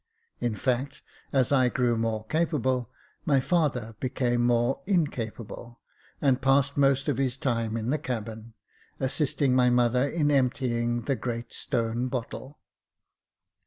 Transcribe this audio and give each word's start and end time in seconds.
In 0.39 0.55
fact, 0.55 1.03
as 1.31 1.51
I 1.51 1.69
grew 1.69 1.95
more 1.95 2.25
capable, 2.25 2.89
my 3.23 3.39
father 3.39 3.95
became 3.99 4.43
more 4.43 4.81
incapable, 4.87 5.79
and 6.19 6.41
passed 6.41 6.75
most 6.75 7.07
of 7.07 7.19
his 7.19 7.37
time 7.37 7.77
in 7.77 7.91
the 7.91 7.99
cabin, 7.99 8.55
assisting 8.99 9.53
my 9.53 9.69
mother 9.69 10.07
in 10.09 10.31
emptying 10.31 11.03
the 11.03 11.15
great 11.15 11.53
stone 11.53 12.07
bottle. 12.07 12.61